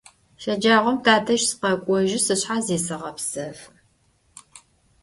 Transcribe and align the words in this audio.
Şecağom 0.43 0.97
tadej 1.03 1.41
sıkhek'ojı, 1.49 2.19
seşşxe, 2.25 2.57
zıseğepsefı. 2.79 3.67